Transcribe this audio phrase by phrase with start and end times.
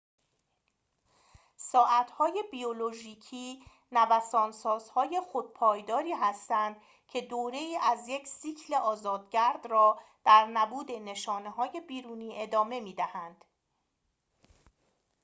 [1.55, 3.59] ساعت‌های بیولوژیکی
[3.91, 6.75] نوسان‌سازهای خودپایداری هستند
[7.07, 13.45] که دوره‌ای از یک سیکل آزاد‌گرد را در نبود نشانه‌های بیرونی ادامه می‌دهند